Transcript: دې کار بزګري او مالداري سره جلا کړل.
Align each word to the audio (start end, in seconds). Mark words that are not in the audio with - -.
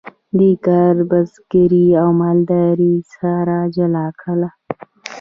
دې 0.37 0.51
کار 0.65 0.95
بزګري 1.09 1.85
او 2.01 2.07
مالداري 2.21 2.95
سره 3.13 3.57
جلا 3.75 4.07
کړل. 4.21 4.41